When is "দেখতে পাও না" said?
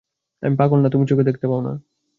1.29-1.73